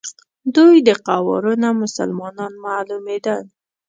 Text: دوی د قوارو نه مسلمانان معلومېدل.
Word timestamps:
دوی 0.55 0.75
د 0.87 0.89
قوارو 1.07 1.53
نه 1.63 1.69
مسلمانان 1.81 2.53
معلومېدل. 2.65 3.41